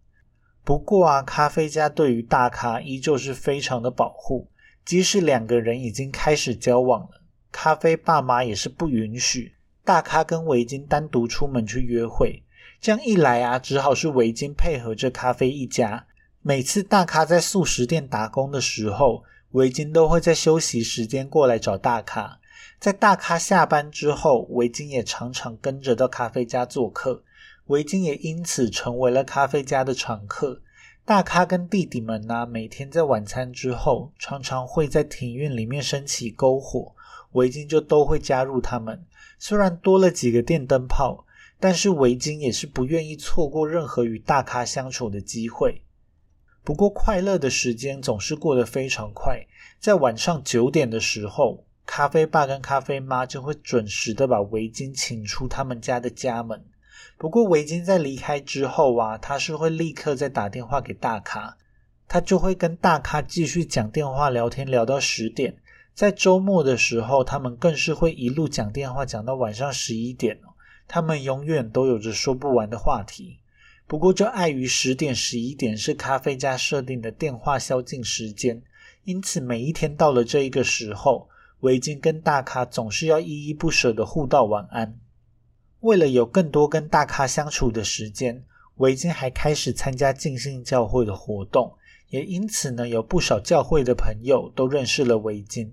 [0.65, 4.49] 不过啊，咖啡家对于大咖依旧是非常的保护。
[4.83, 7.21] 即使两个人已经开始交往了，
[7.53, 9.53] 咖啡爸妈也是不允许
[9.85, 12.43] 大咖跟围巾单独出门去约会。
[12.81, 16.07] 这样一来啊，只好是围巾配合着咖啡一家。
[16.41, 22.40] 每次大咖在素食店打工的时候，围巾都会在休息时间过来找大咖。
[22.81, 27.23] 在大咖下班之后，维金也常常跟着到咖啡家做客。
[27.67, 30.63] 维金也因此成为了咖啡家的常客。
[31.05, 36.95] 大咖跟弟弟们呢，每天在晚餐之后，常常会在庭院里面升起篝火，
[37.33, 39.05] 维金就都会加入他们。
[39.39, 41.27] 虽然多了几个电灯泡，
[41.59, 45.83] 但是维金也是不愿意错过任何与大咖相处的机会。
[46.65, 49.47] 不过，快乐的时间总是过得非常快。
[49.79, 56.65] 在晚上九点的时候，咖啡爸跟咖啡妈就会准时的把围巾请出他们家的家门。
[57.19, 61.57] 不过，围巾在离开之后啊，他是会立刻再打电话给大咖，
[62.07, 65.57] 他就会跟大咖继续讲电话聊天，聊到十点。
[65.93, 70.39] 在周末的时候，他们更是会一路讲电话讲到晚上十一点。
[70.87, 73.41] 他们永远都有着说不完的话题。
[73.89, 78.63] 不过，就碍于十点、十一点是咖啡家设定的电话宵禁时间，
[79.03, 81.29] 因此每一天到了这一个时候，
[81.61, 84.99] 围巾跟大咖总是要依依不舍的互道晚安。
[85.81, 88.45] 为了有更多跟大咖相处的时间，
[88.77, 91.75] 围巾还开始参加浸信教会的活动，
[92.09, 95.71] 也因此呢，有不少教会的朋友都认识了围巾。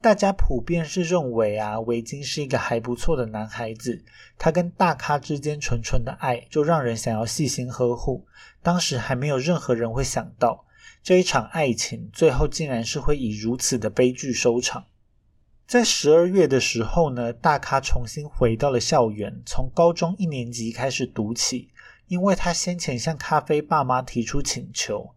[0.00, 4.04] 大家普遍是认为啊，围巾是一个还不错的男孩子。
[4.36, 8.26] 他跟大咖之间纯纯的爱，就让人想要细心呵护。
[8.62, 10.66] 当时还没有任何人会想到，
[11.02, 14.84] 这一场爱情最后竟然是会以如此的悲剧收场。
[15.66, 21.70] 在十二月的时候呢，大咖重新回到了校园，从高中一年级开始读起。
[22.06, 25.14] 因为他先前向咖啡爸妈提出请求，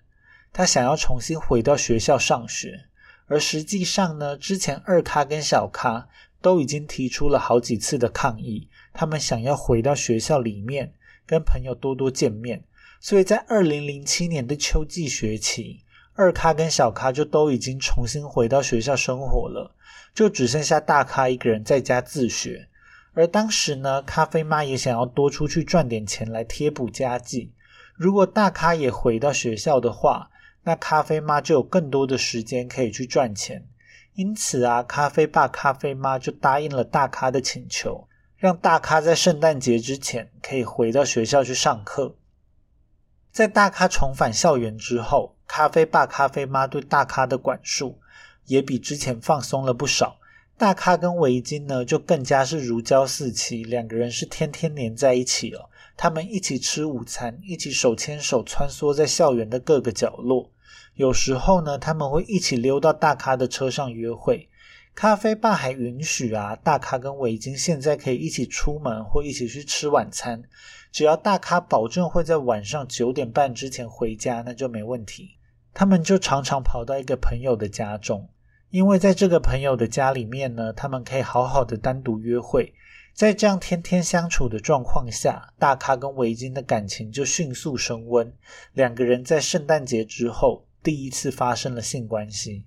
[0.53, 2.85] 他想要重新回到学校上学。
[3.25, 6.07] 而实际上呢，之前二咖跟小咖
[6.41, 10.93] 都已经提出了好几次的抗议，他们想要回到学校里面
[11.25, 12.63] 跟朋友多多见面。
[13.01, 15.81] 所以在二零零七年的秋季学期，
[16.13, 19.75] 二咖跟小咖就都已经重新回到学校生活了，
[20.17, 22.69] 就只剩下大咖一个人在家自学。
[23.13, 27.53] 而当时呢，咖啡妈也想要多出去赚点钱来贴补家计。
[27.93, 30.31] 如果大咖也回到学校的话，
[30.63, 33.67] 那咖啡妈就有更多的时间可以去赚钱，
[34.15, 42.15] 因此啊，咖啡爸、咖啡妈就答应了大咖的请求，让大咖在圣诞节之前可以回到学校去上课。
[43.31, 47.99] 在大咖重返校园之后，咖啡爸、咖啡妈对大咖的管束
[48.47, 50.17] 也比之前放松了不少。
[50.57, 55.69] 大咖跟围巾呢，就更加是如胶似漆，两个人是天天黏在一起了。
[55.95, 60.51] 他们一起吃午餐，一起手牵手穿梭在校园的各个角落。
[60.95, 64.49] 有时候呢，他们会一起溜到大咖的车上约会。
[64.95, 70.41] 咖啡爸还允许啊，大咖跟围巾现在可以一起出门或一起去吃晚餐，
[70.91, 75.37] 只要大咖保证会在晚上九点半之前回家，那就没问题。
[75.71, 78.27] 他们就常常跑到一个朋友的家中，
[78.69, 82.73] 因为在这个朋友的家里面呢，他们可以好好的单独约会。
[83.13, 88.31] 在这样天天相处的状况下，大咖跟围巾的感情就迅速升温。
[88.73, 90.63] 两个人在圣诞节之后。
[90.83, 92.63] 第一次发生了性关系。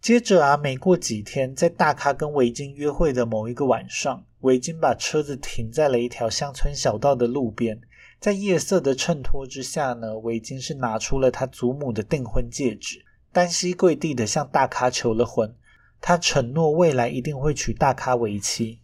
[0.00, 7.78] 接着啊，没过几天，在大咖跟维金约会的某一个晚上，维金把车子停在了一条乡村小道的路边，
[8.18, 13.03] 在夜色的衬托之下呢，维金是拿出了他祖母的订婚戒指，
[13.34, 15.54] 单膝跪地的向大咖求了婚。
[16.00, 18.80] 他承诺未来一定会娶大咖为妻。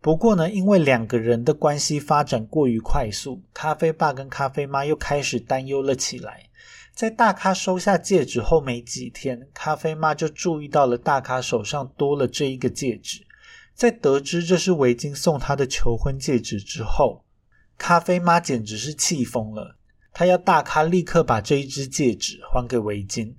[0.00, 6.48] 不过呢，因为两个人的关系发展过于快速，咖啡爸跟咖啡妈又开始担忧了起来。
[6.94, 13.26] 在大咖收下戒指后没几天，咖啡妈就注意到了大咖手上多了这一个戒指。
[13.74, 17.24] 在得知这是维金送她的求婚戒指之后，
[17.78, 19.78] 咖啡妈简直是气疯了。
[20.12, 23.36] 他要大咖立刻把这一只戒指还给维金。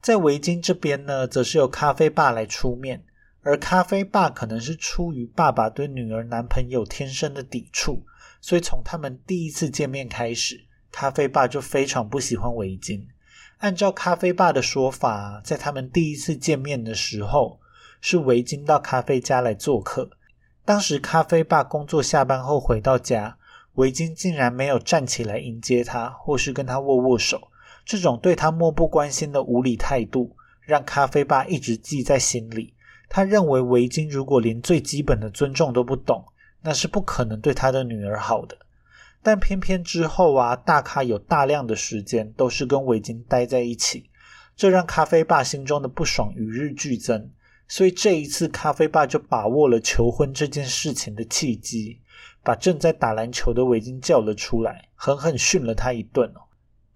[0.00, 3.04] 在维金这边呢，则是由咖啡爸来出面，
[3.42, 8.04] 而咖啡爸可能是出于爸爸对女儿男朋友天生的抵触，
[8.40, 10.64] 所以从他们第一次见面开始。
[10.90, 13.06] 咖啡爸就非常不喜欢围巾。
[13.58, 17.60] 按照咖啡爸的说法，在他们第一次见面的时候，
[18.00, 20.10] 是围巾到咖啡家来做客。
[20.64, 23.38] 当时咖啡爸工作下班后回到家，
[23.74, 27.48] 围巾竟然没有站起来迎接他，或是跟他握握手。
[27.84, 32.74] 这种对他漠不关心的无理态度，让咖啡爸一直记在心里。
[33.08, 36.24] 他认为围巾如果连最基本的尊重都不懂，
[36.62, 38.56] 那是不可能对他的女儿好的。
[39.22, 44.10] 但偏偏之后啊，大咖有大量的时间都是跟围巾待在一起，
[44.56, 47.30] 这让咖啡爸心中的不爽与日俱增。
[47.68, 52.00] 所以这一次，咖啡爸就把握了求婚这件事情的契机，
[52.42, 56.42] 把正在打篮球的维金叫了出来，狠狠训了他一顿哦，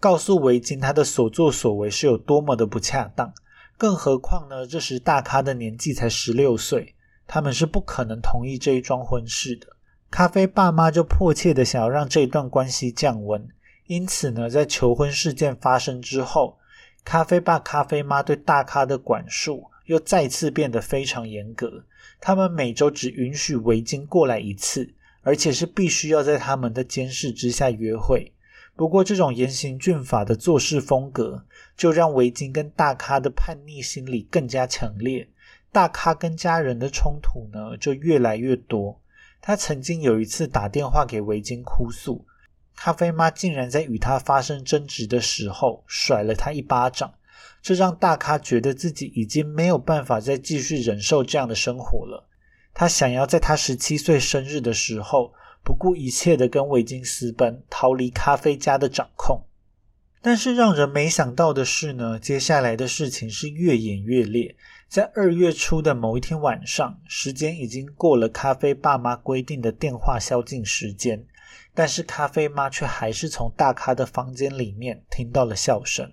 [0.01, 3.33] 告诉维金他的所作所为是有多么的不恰当。
[3.79, 6.95] 更何况呢，这时大咖的年纪才十六岁，
[7.27, 9.67] 他们是不可能同意这一桩婚事的。
[10.11, 13.47] 咖啡爸妈就迫切的想要让这一段关系降温，
[13.87, 16.57] 因此呢，在求婚事件发生之后，
[17.05, 21.85] 咖啡爸、咖啡妈对大咖的管束又再次变得非常严格。
[22.21, 24.89] 他们每周只允许围巾过来一次，
[25.27, 28.33] 而且是必须要在他们的监视之下约会。
[28.77, 31.45] 不过，这种严刑峻法的做事风格，
[31.77, 35.29] 就让维京跟大咖的叛逆心理更加强烈。
[35.73, 39.01] 大咖跟家人的冲突呢，就越来越多。
[39.41, 42.25] 他曾经有一次打电话给维京哭诉，
[42.77, 47.13] 咖啡妈竟然在与他发生争执的时候甩了他一巴掌，
[47.61, 52.26] 这让大咖觉得自己已经没有办法再继续忍受这样的生活了。
[52.79, 55.33] 他想要在他十七岁生日的时候。
[55.67, 59.45] 不顾一切的跟维金私奔，逃离咖啡家的掌控。
[60.23, 64.55] 但是让人没想到的是呢，接下来的事情是越演越烈。
[64.87, 71.27] 在二月初的某一天晚上，时间已经过了咖啡爸妈规定的电话宵禁时间，
[71.75, 76.09] 但是咖啡妈却还是从大咖的房间里面听到了笑声。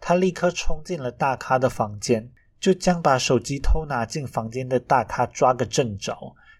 [0.00, 2.30] 她立刻冲进了大咖的房间，
[2.64, 6.16] 就将把手机偷拿进房间的大咖抓个正着。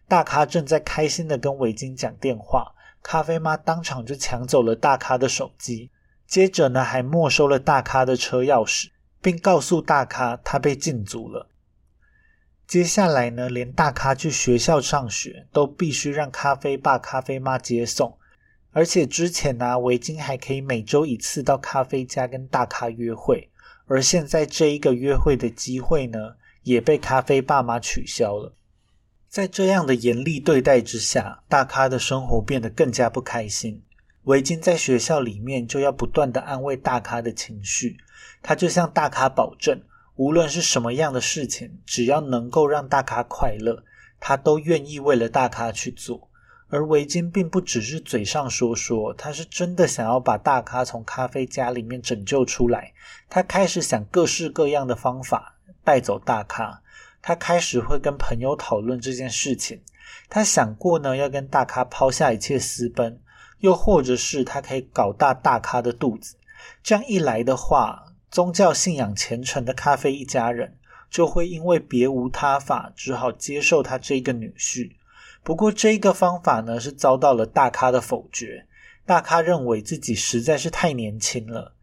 [0.06, 5.90] 大咖正在开心的跟围巾讲电话，咖啡妈当场就抢走了大咖的手机，
[6.26, 8.90] 接着呢还没收了大咖的车钥匙，
[9.22, 11.48] 并告诉大咖他被禁足了。
[12.66, 18.18] 接下来呢，连大咖去学校上学都必须让咖啡爸、咖啡妈接送，
[18.72, 23.48] 而且之前呢，围巾还可以每周一次到咖啡家跟大咖约会，
[23.86, 28.54] 而现在这一个约会的机会呢，也被咖啡爸妈取消了。
[29.28, 33.82] 在这样的严厉对待之下，大咖的生活变得更加不开心。
[34.22, 37.98] 维金在学校里面就要不断的安慰大咖的情绪，
[38.42, 39.82] 他就向大咖保证，
[40.14, 43.84] 无论是什么样的事情，只要能够让大咖快乐，
[44.18, 46.30] 他都愿意为了大咖去做。
[46.68, 52.92] 而维金并不只是嘴上说说，他是真的想要把大咖从咖啡家里面拯救出来。
[53.28, 56.80] 他开始想各式各样的方法带走大咖。
[57.22, 59.80] 他开始会跟朋友讨论这件事情。
[60.28, 63.18] 他想过呢，要跟大咖抛下一切私奔，
[63.60, 66.36] 又或者是他可以搞大大咖的肚子。
[66.82, 70.76] 这样一来的话，宗教信仰虔诚的咖啡一家人
[71.08, 74.92] 就会因为别无他法，只好接受他这个女婿。
[75.44, 78.66] 不过这一个方法呢，是遭到了大咖的否决。
[79.04, 81.74] 大咖认为自己实在是太年轻了，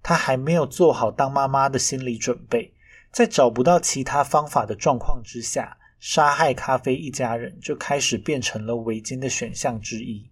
[0.00, 2.72] 他还没有做好当妈妈的心理准备。
[3.10, 10.30] 在找不到其他方法的状况之下，杀害咖啡一家人就开始变成了维金的选项之一。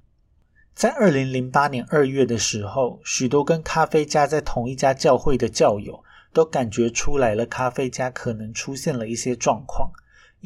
[0.73, 9.91] 在二零零八年二月的时候，许多跟咖啡家在同一家教会的教友都感觉出来了，咖啡家可能出现了一些状况。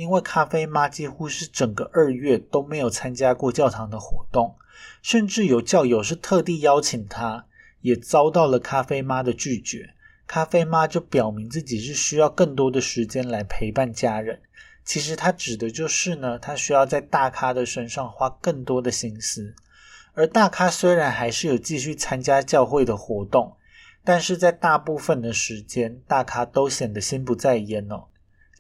[0.01, 4.57] 因为咖啡妈几乎是整个二月都没有参加过教堂的活动，
[5.03, 7.45] 甚至有教友是特地邀请她，
[7.83, 9.91] 也遭到了咖啡妈的拒绝。
[10.27, 14.41] 咖啡妈就表明自己是需要更多的时间来陪伴家人。
[14.87, 19.55] 其实她指的就是呢，她需要在大咖的身上花更多的心思。
[20.15, 23.55] 而大咖虽然还是有继续参加教会的活动，
[24.03, 28.05] 但是在大部分的时间，大咖都显得心不在焉哦。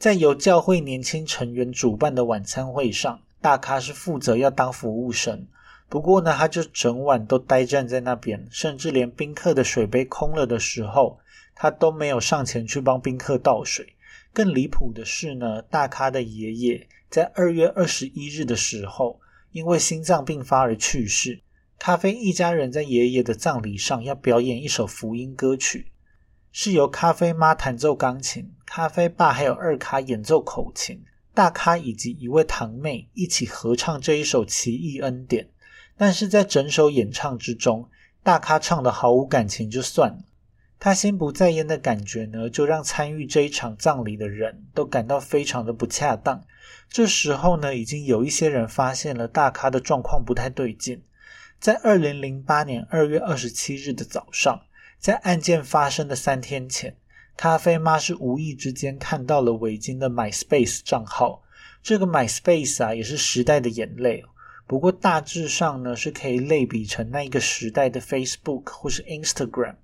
[0.00, 5.46] 在由教会年轻成员主办的晚餐会上，大咖是负责要当服务生。
[5.90, 11.20] 不过呢，他就整晚都呆站在那边，甚至连宾客的水杯空了的时候。
[11.54, 13.94] 他都没有上前去帮宾客倒水。
[14.32, 19.20] 更离谱的是呢，大咖的爷爷在二月二十一日的时候，
[19.52, 21.42] 因为心脏病发而去世。
[21.78, 25.92] 咖啡一家人在爷爷的葬礼上要表演一首福音歌曲，
[26.52, 35.48] 是由咖啡妈弹奏钢琴，咖啡爸还有二咖演奏口琴，大咖以及一位堂妹一起合唱这一首奇异恩典。
[35.96, 37.88] 但是在整首演唱之中，
[38.22, 40.18] 大咖唱的毫无感情就算了。
[40.78, 46.42] 他心不在焉的感觉呢，就让参与这一场葬礼的人都感到非常的不恰当。
[46.88, 51.02] 这时候呢，已经有一些人发现了大咖的状况不太对劲。
[51.60, 54.62] 在二零零八年二月二十七日的早上，
[55.00, 56.94] 在案件发生的三天前，
[57.34, 61.42] 咖啡妈是无意之间看到了维京的 MySpace 账号。
[61.82, 64.22] 这个 MySpace 啊，也是时代的眼泪。
[64.66, 69.76] 不过大致上呢，是可以类比成那一个时代的 Facebook 或是 Instagram。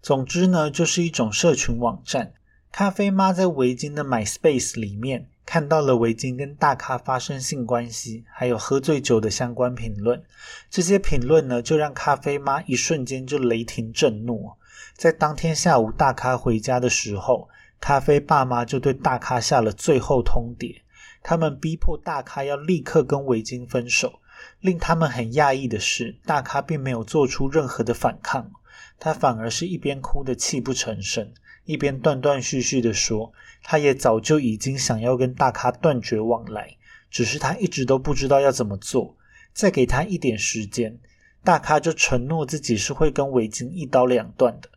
[0.00, 2.32] 总之呢，就是一种社群网站。
[2.70, 10.22] 咖啡妈在维京的 MySpace 里面看到了维京跟大咖发生性关系，还有喝醉酒的相关评论。
[10.70, 14.52] 这些评论呢，就让咖啡妈一瞬间就雷霆震怒。
[15.00, 17.48] 在当天下午大咖回家的时候，
[17.80, 20.82] 咖啡爸妈就对大咖下了最后通牒，
[21.22, 24.20] 他们逼迫大咖要立刻跟维京分手。
[24.60, 28.50] 令他们很讶异的是，大咖并没有做出任何的反抗。
[28.98, 31.32] 他反而是一边哭得泣不成声，
[31.64, 33.32] 一边断断续续的说
[33.64, 36.76] ：“他也早就已经想要跟大咖断绝往来，
[37.10, 39.16] 只是他一直都不知道要怎么做。
[39.54, 40.98] 再给他一点时间，
[41.42, 44.68] 大咖就承诺自己是会跟围巾一刀两断的。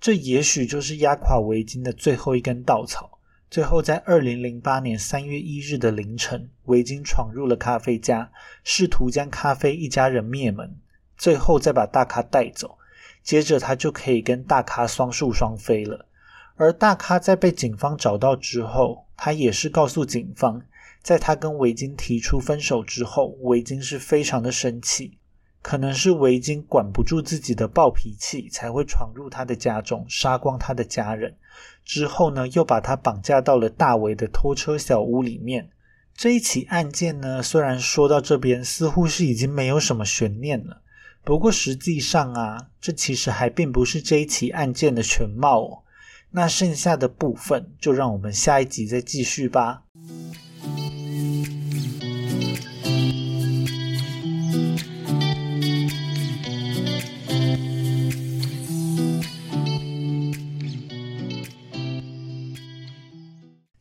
[0.00, 3.18] 这也许就是压垮围巾的最后一根稻草。
[3.50, 8.30] 最后，在二零零八年三月一日的凌晨，围巾闯入了咖啡家，
[8.62, 10.76] 试图将咖啡一家人灭门，
[11.18, 12.78] 最后再把大咖带走。”
[13.22, 16.06] 接着他就可以跟大咖双宿双飞了。
[16.56, 20.62] 而大咖在被警方找到之后，他也是告诉警方，
[21.02, 25.18] 在他跟维京提出分手之后，维京是非常的生气，
[25.62, 31.36] 可能是维京管不住自己的暴脾气，才会闯入他的家中，杀光他的家人。
[31.84, 35.70] 之后呢，又把他绑架到了大维的拖车小屋里面。
[36.14, 40.82] 这一起案件呢，虽然说到这边似乎是已经没有什么悬念了。
[41.24, 45.84] 不过实际上啊，这其实还并不是这一起案件的全貌。
[46.30, 49.82] 那剩下的部分，就让我们下一集再继续吧。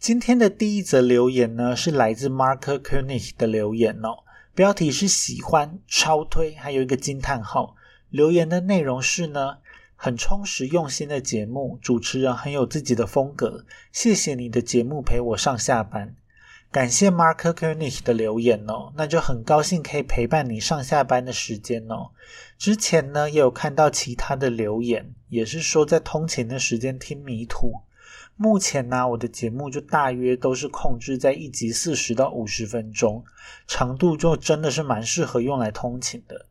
[0.10, 4.24] 今天的第一则留言呢，是来自 Mark Koenig 的留言哦。
[4.56, 7.76] 标题是喜欢超推，还有一个惊叹号。
[8.10, 9.58] 留言的内容是呢，
[9.96, 13.64] 很充实用心的节目，主持人很有自己的风格。
[13.92, 16.16] 谢谢你的节目陪我上下班，
[16.72, 22.10] 感谢 Mark Koenig 的留言哦，那就很高兴可以陪伴你上下班的时间哦。
[22.58, 27.84] 之前呢也有看到其他的留言，也是说在通勤的时间听迷途。
[28.42, 33.22] 目前呢，我的节目就大约都是控制在一集四十到五十分钟，
[33.68, 36.46] 长度就真的是蛮适合用来通勤的。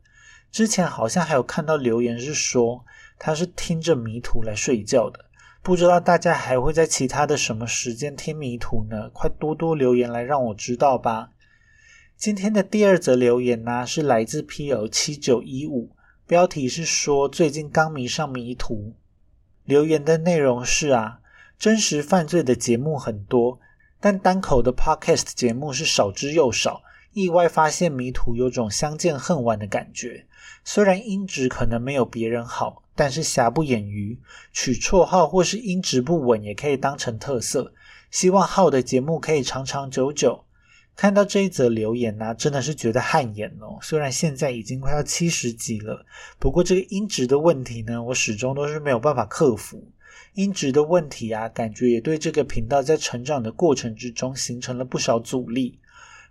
[0.51, 2.85] 之前好像还有看到留言是说
[3.17, 5.25] 他是听着迷途来睡觉的，
[5.63, 9.09] 不知道大家还会在其他的什么时间听迷途呢？
[9.11, 11.31] 快多多留言来让我知道吧。
[12.15, 15.89] 今天的第二则留言呢，是来自 P L 七九一五，
[16.27, 18.93] 标题是说最近刚迷上迷途，
[19.63, 21.18] 留言的内容是啊。
[21.59, 23.59] 真实犯罪的节目很多，
[23.99, 26.81] 但单口的 podcast 节目是少之又少。
[27.11, 30.25] 意外发现迷途有种相见恨晚的感觉。
[30.63, 34.17] 虽然音质可能没有别人好，但是瑕不掩瑜。
[34.53, 37.73] 取绰号或是音质不稳也可以当成特色。
[38.09, 40.45] 希望浩的节目可以长长久久。
[40.95, 43.79] 看到这一则留言呢，真的是觉得汗颜哦。
[43.81, 46.05] 虽然现在已经快要七十集了，
[46.39, 49.91] 不过这个音质的问题呢，我始终都是没有办法克服。
[50.33, 55.79] 音质的问题啊，感觉也对这个频道在成长的过程之中形成了不少阻力。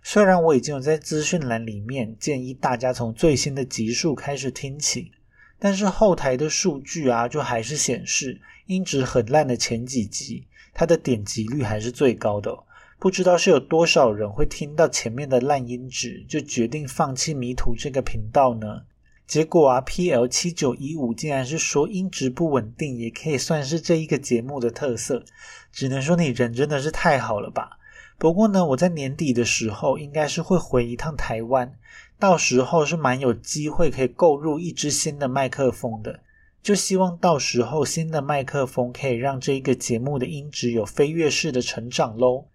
[0.01, 5.11] 虽然我已经有在资讯栏里面建议大家从最新的集数开始听起，
[5.59, 12.57] 但是后台的数据啊，就还是显示音质很烂的前几集，它的点击率还是最高的。
[12.97, 18.83] 不知道是有多少人会听到前面的烂音质，就决定放弃迷途这个频道呢？
[19.29, 25.23] 结果啊，P L 七九一五竟然是说音质不稳定，也可以算是这一个节目的特色。
[25.71, 27.77] 只能说你人真的是太好了吧。
[28.17, 31.71] 不过呢，我在年底的时候应该是会回一趟台湾，
[32.17, 36.21] 到时候是蛮有机会可以购入一支新的麦克风的。
[36.63, 42.45] 就希望到时候新的麦克风可以让这一个节目的音质有飞跃式的成长喽。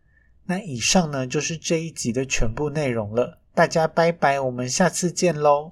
[0.46, 5.62] 那以上呢就是这一集的全部内容了，大家拜拜，我们下次见喽。